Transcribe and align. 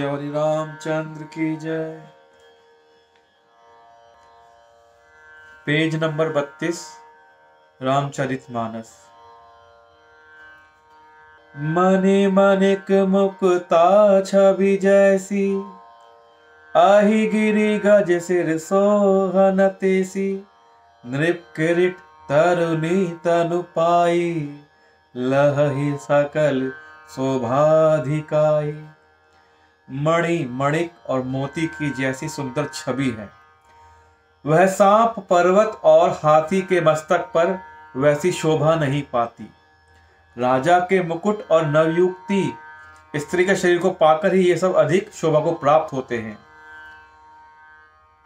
हरि 0.00 0.28
रामचंद्र 0.28 1.22
की 1.22 1.56
जय। 1.56 2.02
Page 5.66 5.94
number 6.04 6.28
बत्तीस, 6.28 6.80
रामचरित 7.82 8.46
मानस। 8.50 8.90
मने 11.56 12.28
मनिक 12.28 12.90
मुक्ता 13.08 13.84
छवि 14.22 14.76
जैसी, 14.76 15.62
आही 16.76 17.26
गिरी 17.26 17.78
गज 17.78 18.22
सिर 18.22 18.58
सोहन 18.58 19.68
तेसी, 19.68 20.44
नृप 21.06 21.44
किरीट 21.56 21.96
तरुणी 22.28 23.06
तनु 23.24 23.62
पाई, 23.62 24.58
लहहि 25.16 25.98
सकल 26.00 26.72
शोभाधिकाई। 27.10 28.76
मणि, 29.90 30.48
मणिक 30.50 30.92
और 31.08 31.22
मोती 31.22 31.66
की 31.66 31.90
जैसी 31.90 32.28
सुंदर 32.28 32.64
छवि 32.74 33.10
है। 33.10 33.28
वह 34.46 34.66
सांप, 34.66 35.14
पर्वत 35.18 35.80
और 35.84 36.10
हाथी 36.10 36.62
के 36.62 36.80
मस्तक 36.80 37.18
पर 37.18 37.58
वैसी 37.96 38.32
शोभा 38.32 38.74
नहीं 38.74 39.02
पाती। 39.02 39.50
राजा 40.38 40.78
के 40.78 41.02
मुकुट 41.02 41.46
और 41.50 41.66
नवयुक्ति 41.66 42.54
स्त्री 43.16 43.44
के 43.44 43.56
शरीर 43.56 43.78
को 43.78 43.90
पाकर 43.90 44.34
ही 44.34 44.40
ये 44.40 44.56
सब 44.56 44.74
अधिक 44.74 45.10
शोभा 45.14 45.40
को 45.40 45.52
प्राप्त 45.52 45.92
होते 45.92 46.18
हैं। 46.18 46.38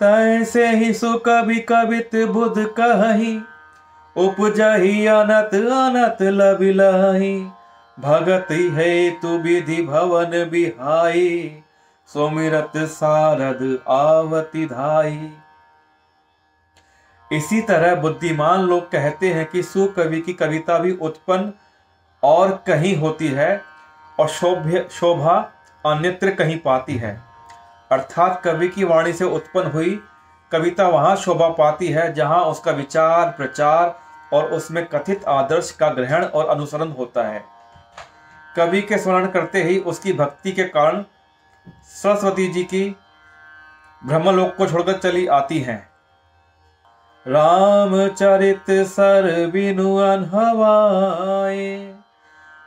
तैसे 0.00 0.68
ही 0.68 0.94
सु 0.94 1.18
कवि 1.18 1.58
कवित 1.60 2.10
बुध 2.14 2.74
कही, 2.80 3.38
उपजही 4.16 5.06
अनत 5.06 5.54
अनत 5.54 6.18
लबि 6.22 6.72
लही। 6.72 7.50
भगत 7.98 8.50
है 8.50 9.10
तु 9.10 9.28
विधि 9.38 9.82
भवन 9.82 10.44
बिहाई 10.50 11.62
सोमिरत 12.08 12.72
सारद 12.76 13.78
आवति 13.88 14.66
धाई। 14.66 15.30
इसी 17.30 17.60
तरह 17.62 17.94
बुद्धिमान 17.94 18.60
लोग 18.60 18.90
कहते 18.90 19.32
हैं 19.32 19.46
कि 19.46 19.62
सुकवि 19.62 20.20
की 20.20 20.32
कविता 20.32 20.78
भी 20.78 20.92
उत्पन्न 20.92 21.52
और 22.22 22.52
कहीं 22.66 22.96
होती 22.96 23.28
है 23.28 23.60
और 24.20 24.28
शोभ्य, 24.28 24.86
शोभा 24.90 25.36
अन्यत्र 25.84 26.30
कहीं 26.30 26.58
पाती 26.58 26.96
है। 26.96 27.12
अर्थात 27.92 28.40
कवि 28.44 28.68
की 28.68 28.84
वाणी 28.84 29.12
से 29.12 29.24
उत्पन्न 29.24 29.70
हुई 29.70 29.98
कविता 30.52 30.88
वहाँ 30.88 31.14
शोभा 31.16 31.48
पाती 31.48 31.88
है, 31.88 32.12
जहाँ 32.14 32.40
उसका 32.44 32.72
विचार, 32.72 33.30
प्रचार 33.30 33.98
और 34.32 34.52
उसमें 34.52 34.84
कथित 34.86 35.24
आदर्श 35.24 35.70
का 35.70 35.88
ग्रहण 35.90 36.24
और 36.24 36.48
अनुसरण 36.48 36.92
होता 36.92 37.28
है। 37.28 37.57
कवि 38.56 38.80
के 38.82 38.98
स्मरण 38.98 39.26
करते 39.26 39.62
ही 39.62 39.78
उसकी 39.80 40.12
भक्ति 40.12 40.52
के 40.52 40.64
कारण 40.64 41.04
सरस्वती 41.92 42.46
जी 42.48 42.62
की 42.64 42.84
ब्रह्मलोक 44.02 44.54
को 44.56 44.66
छोड़कर 44.66 44.98
चली 44.98 45.26
आती 45.26 45.58
हैं। 45.58 45.86
रामचरित 47.26 48.70
सर 48.88 49.46
बिनु 49.52 49.96
अनहवाए 49.96 51.94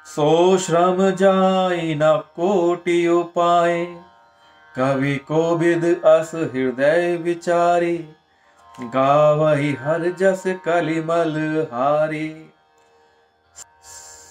सो 0.05 0.57
श्रम 0.57 1.09
जाई 1.11 1.95
न 1.95 2.11
कोटि 2.35 3.07
उपाय 3.07 3.85
कवि 4.75 5.15
को 5.27 5.55
विद 5.57 5.83
अस 6.05 6.31
हृदय 6.35 7.15
विचारी, 7.17 7.97
गावही 8.85 9.73
हर 9.73 10.09
जस 10.19 10.43
कलिमल 10.65 11.35
हारी। 11.73 12.50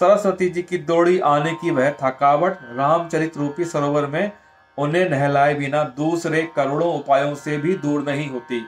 सरस्वती 0.00 0.48
जी 0.48 0.62
की 0.62 0.78
दौड़ी 0.78 1.18
आने 1.20 1.52
की 1.52 1.70
वह 1.70 1.90
थकावट 1.90 2.58
रामचरित 2.76 3.36
रूपी 3.36 3.64
सरोवर 3.64 4.06
में 4.06 4.32
उन्हें 4.78 5.08
नहलाए 5.10 5.54
बिना 5.54 5.82
दूसरे 5.96 6.42
करोड़ों 6.56 6.92
उपायों 6.94 7.34
से 7.34 7.56
भी 7.56 7.74
दूर 7.74 8.02
नहीं 8.02 8.28
होती। 8.30 8.60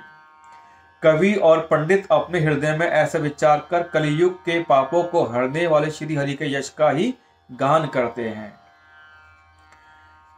कवि 1.03 1.35
और 1.35 1.61
पंडित 1.61 2.07
अपने 2.13 2.41
हृदय 2.41 2.77
में 2.77 2.87
ऐसा 2.87 3.19
विचार 3.19 3.67
कर 3.71 3.83
कलयुग 3.83 4.35
के 4.35 4.61
पापों 4.63 5.03
को 5.03 5.25
हरने 5.25 5.67
वाले 5.67 5.91
श्री 5.91 6.15
हरि 6.15 6.35
के 6.35 6.53
यश 6.55 6.69
का 6.69 6.91
ही 6.91 7.15
गान 7.53 7.87
करते 7.87 8.29
हैं। 8.29 8.51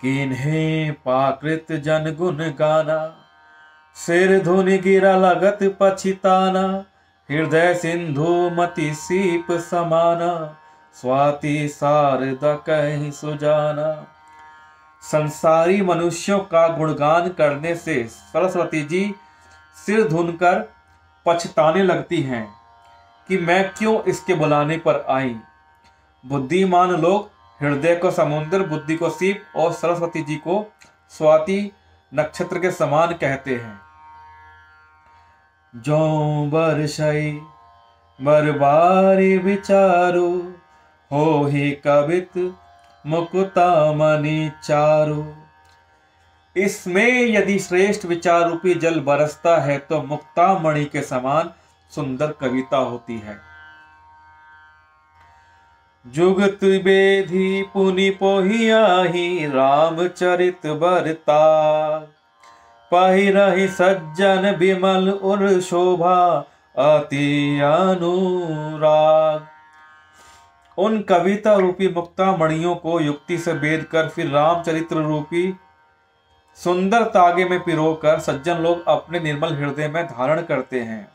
किन्हें 0.01 0.93
पाकृत 0.93 1.73
जन 1.73 2.15
गुण 2.19 2.37
गाना, 2.37 3.17
सिर 3.97 4.43
धुनि 4.43 4.79
गिरा 4.79 5.17
लगत 5.17 5.59
पछिताना, 5.81 6.85
हृदय 7.29 7.75
सिंधु 7.75 8.51
मति 8.53 8.95
सीप 8.95 9.53
समाना 9.53 10.61
स्वाति 10.95 11.69
सारद 11.69 12.41
कहीं 12.45 13.11
सुजाना। 13.11 14.07
संसारी 15.03 15.83
मनुष्यों 15.83 16.39
का 16.39 16.67
गुणगान 16.69 17.29
करने 17.29 17.75
से 17.77 18.05
सरस्वती 18.05 18.83
जी 18.83 19.15
सिर 19.87 20.09
धुनकर 20.09 20.73
पछताने 21.27 21.83
लगती 21.83 22.23
हैं 22.23 22.47
कि 23.29 23.37
मैं 23.37 23.73
क्यों 23.75 24.03
इसके 24.03 24.35
बुलाने 24.35 24.77
पर 24.79 25.05
आई। 25.11 25.37
बुद्धिमान 26.25 26.91
लोग 26.91 27.31
हृदय 27.61 27.97
को 27.97 28.11
समुद्र, 28.11 28.67
बुद्धि 28.67 28.97
को 28.97 29.11
सीप 29.11 29.45
और 29.57 29.73
सरस्वती 29.73 30.23
जी 30.23 30.37
को 30.37 30.73
स्वाति 31.09 31.73
नक्षत्र 32.15 32.59
के 32.59 32.71
समान 32.71 33.13
कहते 33.13 33.57
हैं। 33.57 33.81
जो 35.77 35.99
बरसई 36.47 37.33
बरबारी 38.21 39.39
विचारो 39.39 40.29
हो 41.15 41.45
ही 41.47 41.71
कवित 41.87 42.37
मुकुता 43.05 43.71
मनी 43.93 44.51
चारो। 44.65 45.25
इसमें 46.57 47.27
यदि 47.27 47.59
श्रेष्ठ 47.59 48.05
विचार 48.07 48.49
रूपी 48.51 48.75
जल 48.75 49.01
बरसता 49.01 49.57
है 49.57 49.79
तो 49.79 50.03
मुक्ता 50.03 50.47
मणि 50.59 50.85
के 50.85 51.03
समान 51.03 51.51
सुंदर 51.93 52.33
कविता 52.41 52.77
होती 52.77 53.19
है। 53.19 53.37
जुगत 56.07 56.65
बेधी 56.85 57.63
पुनि 57.75 58.09
पोहियाही 58.11 59.47
रामचरित 59.47 60.67
बरता। 60.67 61.39
पहिरहि 62.93 63.69
सज्जन 63.71 64.55
विमल 64.59 65.11
उर 65.11 65.61
शोभा 65.61 66.21
अति 66.77 67.61
अनुराग। 67.65 69.47
उन 70.79 71.03
कविता 71.03 71.55
रूपी 71.55 71.89
मुक्ता 71.89 72.37
मणियों 72.37 72.75
को 72.75 73.01
युक्ति 73.01 73.39
से 73.39 73.53
बेद 73.53 73.85
कर 73.85 74.09
फिर 74.09 74.31
रामचरित्र 74.31 74.97
रूपी 74.97 75.57
सुंदर 76.59 77.03
तागे 77.03 77.45
में 77.45 77.61
पिरोकर 77.61 78.19
सज्जन 78.19 78.57
लोग 78.57 78.85
अपने 78.89 79.21
निर्मल 79.21 79.55
हृदय 79.55 79.89
में 79.89 80.07
धारण 80.07 80.43
करते 80.43 80.81
हैं, 80.81 81.09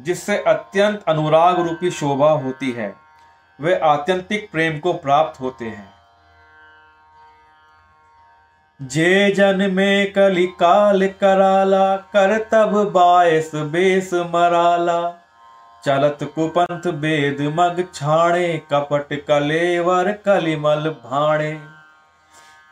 जिससे 0.00 0.38
अत्यंत 0.38 1.04
अनुराग 1.08 1.60
रूपी 1.60 1.90
शोभा 1.90 2.30
होती 2.30 2.70
है। 2.70 2.94
वे 3.60 3.74
आत्यंतिक 3.74 4.48
प्रेम 4.52 4.78
को 4.78 4.92
प्राप्त 4.92 5.40
होते 5.40 5.64
हैं। 5.64 5.96
जे 8.82 9.30
जन 9.30 9.70
में 9.72 10.12
कली 10.12 10.46
काल 10.46 11.08
कराला, 11.08 11.96
कर 11.96 12.38
तब 12.52 12.90
बायस 12.90 13.50
बेस 13.54 14.10
मराला। 14.14 15.25
चलत 15.86 16.18
कुपंथ 16.22 16.92
बेद 16.92 17.40
मग 17.40 17.84
छाणे, 17.94 18.62
कपट 18.70 19.26
कलेवर 19.28 20.12
कलिमल 20.12 20.88
भाणे। 20.90 21.60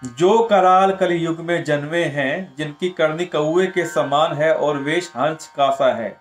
जो 0.04 0.42
कराल 0.42 0.92
कलि 0.92 1.26
युग 1.26 1.40
में 1.40 1.64
जन्मे 1.64 2.04
हैं, 2.04 2.54
जिनकी 2.58 2.88
करनी 2.88 3.24
कौए 3.26 3.66
के 3.66 3.86
समान 3.86 4.32
है 4.32 4.54
और 4.54 4.76
वेश 4.76 5.12
हंस 5.16 5.52
कासा 5.56 5.94
है। 5.94 6.20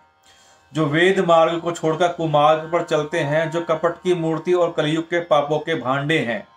जो 0.73 0.85
वेद 0.85 1.19
मार्ग 1.19 1.59
को 1.59 1.71
छोड़कर 1.71 2.07
कुमार्ग 2.07 2.71
पर 2.71 2.83
चलते 2.83 3.19
हैं, 3.19 3.51
जो 3.51 3.61
कपट 3.61 3.93
की 4.03 4.13
मूर्ति 4.13 4.53
और 4.53 4.71
कलयुग 4.71 5.03
के 5.03 5.19
पापों 5.19 5.59
के 5.59 5.75
भांडे 5.75 6.19
हैं। 6.19 6.47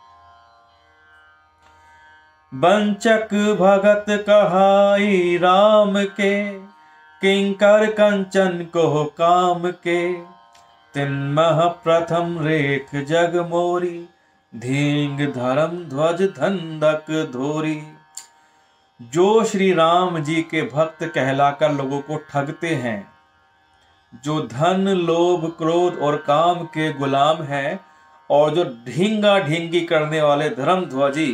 बंचक 2.54 3.56
भगत 3.60 4.04
कहाई 4.10 5.38
राम 5.42 6.04
के 6.04 6.65
किंकर 7.20 7.90
कंचन 7.90 8.66
को 8.72 9.04
काम 9.18 9.70
के। 9.70 10.12
तिन्मह 10.94 11.60
प्रथम 11.84 12.36
रेख 12.40 12.94
जग 13.04 13.36
मोरी, 13.50 13.98
धींग 14.52 15.20
धर्म 15.32 15.76
ध्वज 15.84 16.22
धंधक 16.22 17.10
धोरी। 17.32 17.80
जो 19.00 19.44
श्री 19.44 19.72
राम 19.72 20.18
जी 20.18 20.42
के 20.42 20.62
भक्त 20.62 21.04
कहलाकर 21.04 21.72
लोगों 21.72 22.00
को 22.00 22.16
ठगते 22.30 22.74
हैं, 22.74 23.12
जो 24.24 24.40
धन, 24.40 24.88
लोभ, 24.88 25.46
क्रोध 25.58 25.98
और 25.98 26.16
काम 26.16 26.64
के 26.66 26.92
गुलाम 26.92 27.42
हैं, 27.42 27.80
और 28.30 28.54
जो 28.54 28.64
ढींगा 28.64 29.38
ढींगी 29.38 29.80
करने 29.80 30.22
वाले 30.22 30.48
धर्म 30.50 30.84
ध्वजी, 30.84 31.32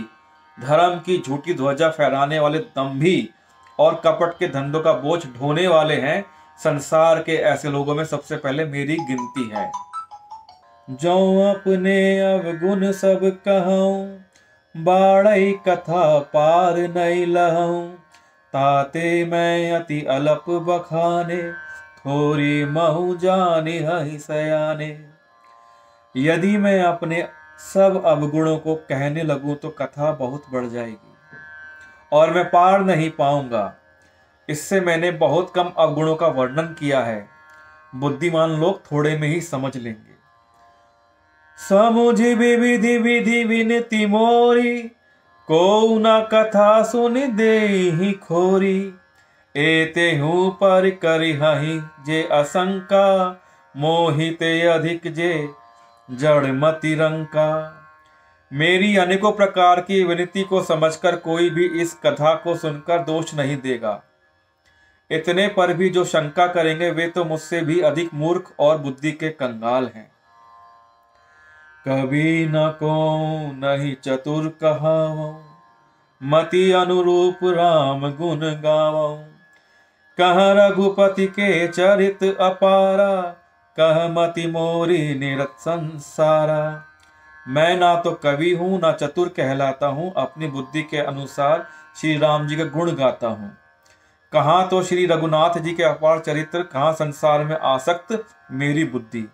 धर्म 0.58 0.98
की 0.98 1.22
झूठी 1.28 1.54
ध्वजा 1.54 1.88
फहराने 1.90 2.38
वाले 2.38 2.58
दम्भी 2.58 3.30
और 3.78 4.00
कपट 4.04 4.38
के 4.38 4.48
धंधों 4.48 4.80
का 4.80 4.92
बोझ 4.92 5.24
ढोने 5.28 5.66
वाले 5.68 5.94
हैं। 5.94 6.24
संसार 6.60 7.22
के 7.22 7.36
ऐसे 7.44 7.70
लोगों 7.70 7.94
में 7.94 8.04
सबसे 8.04 8.36
पहले 8.36 8.64
मेरी 8.64 8.96
गिनती 8.98 9.48
है। 9.48 9.70
जो 10.88 11.16
अपने 11.50 11.98
अवगुण 12.22 12.90
सब 12.92 13.20
कहूँ 13.48 14.24
बाड़ई 14.74 15.52
कथा 15.68 16.18
पार 16.18 16.78
नहीं 16.88 17.26
लहूं 17.26 17.84
ताते 18.54 19.24
मैं 19.24 19.72
अति 19.72 20.00
अलप 20.10 20.44
बखाने, 20.62 21.42
थोरी 21.98 22.64
महु 22.64 23.16
जाने 23.16 23.78
हई 23.78 24.18
सयाने। 24.18 24.88
यदि 26.14 26.56
मैं 26.56 26.82
अपने 26.82 27.26
सब 27.74 28.02
अवगुणों 28.06 28.56
को 28.58 28.74
कहने 28.74 29.22
लगूं 29.22 29.54
तो 29.54 29.68
कथा 29.70 30.12
बहुत 30.12 30.44
बढ़ 30.52 30.66
जाएगी। 30.66 31.11
और 32.12 32.30
मैं 32.30 32.44
पार 32.44 32.84
नहीं 32.84 33.10
पाऊँगा। 33.10 33.74
इससे 34.48 34.80
मैंने 34.80 35.10
बहुत 35.10 35.52
कम 35.54 35.72
अवगुणों 35.78 36.14
का 36.14 36.26
वर्णन 36.26 36.76
किया 36.78 37.00
है। 37.00 37.28
बुद्धिमान 37.94 38.50
लोग 38.50 38.80
थोड़े 38.92 39.16
में 39.16 39.28
ही 39.28 39.40
समझ 39.40 39.76
लेंगे। 39.76 40.12
समुझी 41.68 42.34
विधि 42.34 42.98
विधि 42.98 43.44
विनती 43.44 44.06
मोरी 44.06 44.78
को 45.48 45.98
न 45.98 46.28
कथा 46.32 46.82
सुन 46.82 47.36
दे 47.36 47.58
ही 47.58 48.12
खोरी। 48.12 48.94
एते 49.56 50.16
हूँ 50.16 50.50
पर 50.50 50.90
करी 50.90 51.32
हही 51.32 51.80
जे 52.06 52.22
असंका, 52.32 53.40
मोहित 53.76 54.42
अधिक 54.72 55.12
जे 55.12 55.48
जड़ 56.10 56.46
मति 56.46 56.94
रंका। 56.94 57.78
मेरी 58.52 58.96
अनेकों 58.96 59.32
प्रकार 59.32 59.80
की 59.80 60.04
विनती 60.04 60.42
को 60.42 60.62
समझकर 60.62 61.16
कोई 61.16 61.50
भी 61.50 61.66
इस 61.80 61.94
कथा 61.94 62.34
को 62.34 62.56
सुनकर 62.56 62.98
दोष 62.98 63.34
नहीं 63.34 63.56
देगा। 63.56 64.02
इतने 65.10 65.48
पर 65.48 65.72
भी 65.74 65.88
जो 65.88 66.04
शंका 66.04 66.46
करेंगे, 66.46 66.90
वे 66.90 67.06
तो 67.08 67.24
मुझसे 67.24 67.60
भी 67.60 67.80
अधिक 67.80 68.14
मूर्ख 68.14 68.52
और 68.58 68.78
बुद्धि 68.78 69.12
के 69.12 69.28
कंगाल 69.28 69.90
हैं। 69.94 70.12
कभी 71.88 72.46
न 72.46 72.52
को 72.56 72.92
नहीं 73.52 73.96
चतुर 74.02 74.48
कहावो 74.48 75.44
मति 76.22 76.72
अनुरूप 76.72 77.38
राम 77.42 78.12
गुण 78.12 78.40
गावो 78.40 79.24
कह 80.18 80.52
रघुपति 80.52 81.26
के 81.26 81.68
चरित 81.68 82.24
अपारा, 82.40 83.20
कह 83.76 84.08
मति 84.08 84.46
मोरी 84.46 85.14
निरत 85.14 85.54
संसारा। 85.58 86.91
मैं 87.46 87.76
ना 87.76 87.94
तो 87.96 88.10
कवि 88.22 88.52
हूँ, 88.52 88.78
ना 88.80 88.92
चतुर 88.92 89.28
कहलाता 89.28 89.86
हूँ, 89.88 90.12
अपनी 90.16 90.46
बुद्धि 90.48 90.82
के 90.82 90.98
अनुसार 90.98 91.66
श्री 91.96 92.16
राम 92.18 92.46
जी 92.48 92.56
का 92.56 92.64
गुण 92.70 92.90
गाता 92.92 93.26
हूँ। 93.28 93.50
कहा 94.32 94.62
तो 94.66 94.82
श्री 94.82 95.06
रघुनाथ 95.06 95.58
जी 95.58 95.72
के 95.72 95.82
अपार 95.84 96.18
चरित्र, 96.18 96.62
कहा 96.62 96.92
संसार 96.92 97.44
में 97.44 97.56
आसक्त 97.56 98.24
मेरी 98.52 98.84
बुद्धि। 98.86 99.28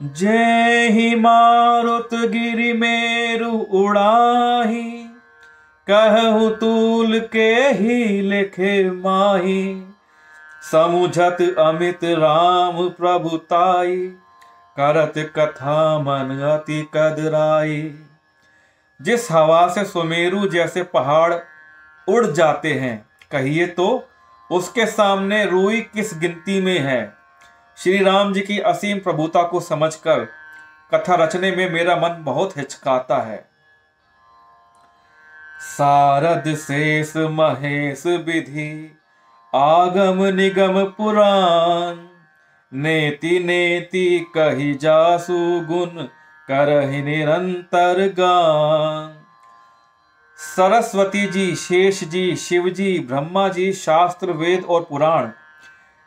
जय 0.00 0.88
ही 0.90 1.14
मारुत 1.16 2.14
गिरि 2.14 2.72
मेरु 2.72 3.50
उड़ाही, 3.78 4.88
कहु 5.86 6.48
तूल 6.56 7.18
के 7.32 7.52
ही 7.52 8.20
लिखे 8.22 8.90
माही, 8.92 9.84
समुझत 10.62 11.38
अमित 11.58 12.04
राम 12.04 12.88
प्रभुताई 12.90 13.96
करत 14.76 15.32
कथा 15.38 15.98
मन 15.98 16.40
अति 16.40 16.90
कदराई। 16.94 17.94
जिस 19.02 19.32
हवा 19.32 19.68
से 19.68 19.84
सुमेरु 19.84 20.48
जैसे 20.48 20.82
पहाड़ 20.82 21.34
उड़ 22.08 22.26
जाते 22.26 22.72
हैं, 22.72 23.06
कहिए 23.32 23.66
तो 23.66 24.08
उसके 24.52 24.86
सामने 24.86 25.44
रूई 25.46 25.80
किस 25.80 26.18
गिनती 26.18 26.60
में 26.60 26.78
है? 26.78 27.12
श्री 27.76 28.02
राम 28.04 28.32
जी 28.32 28.40
की 28.40 28.58
असीम 28.58 28.98
प्रभुता 28.98 29.42
को 29.42 29.60
समझकर 29.60 30.28
कथा 30.94 31.14
रचने 31.14 31.50
में 31.56 31.70
मेरा 31.70 31.96
मन 31.96 32.16
बहुत 32.18 32.56
हिचकाता 32.56 33.16
है। 33.16 33.48
सारद 35.60 36.54
शेष 36.56 37.16
महेश 37.16 38.06
विधि, 38.06 38.98
आगम 39.54 40.24
निगम 40.24 40.84
पुराण 40.84 42.09
नेति 42.72 43.38
नेति 43.38 44.26
कही 44.34 44.74
जासु 44.74 45.60
गुण, 45.60 46.02
करहि 46.48 47.02
निरंतर 47.02 48.06
गान। 48.08 49.16
सरस्वती 50.38 51.26
जी, 51.26 51.56
शेष 51.56 52.04
जी, 52.04 52.36
शिव 52.36 52.68
जी, 52.68 52.98
ब्रह्मा 52.98 53.48
जी, 53.48 53.72
शास्त्र, 53.72 54.30
वेद 54.32 54.64
और 54.64 54.82
पुराण, 54.82 55.30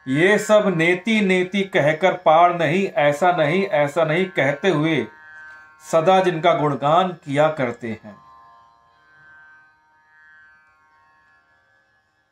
ये 0.08 0.38
सब 0.38 0.74
नेति 0.78 1.22
नेति 1.22 1.62
कहकर 1.64 2.14
पार 2.14 2.58
नहीं, 2.60 2.88
ऐसा 2.88 3.32
नहीं 3.32 3.64
ऐसा 3.64 4.04
नहीं 4.04 4.26
कहते 4.26 4.70
हुए 4.70 5.08
सदा 5.92 6.20
जिनका 6.20 6.54
गुणगान 6.54 7.10
किया 7.26 7.48
करते 7.50 7.88
हैं। 7.88 8.16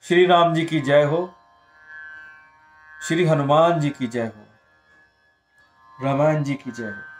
श्री 0.03 0.25
राम 0.25 0.53
जी 0.53 0.65
की 0.65 0.79
जय 0.79 1.03
हो। 1.03 1.33
श्री 3.01 3.25
हनुमान 3.25 3.79
जी 3.79 3.89
की 3.89 4.07
जय 4.07 4.25
हो। 4.25 4.47
रामायण 6.05 6.43
जी 6.43 6.53
की 6.53 6.71
जय 6.71 6.87
हो। 6.87 7.10